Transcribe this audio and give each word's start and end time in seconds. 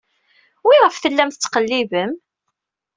Wiɣef 0.67 0.95
tellam 0.97 1.29
tettqellibem? 1.31 2.11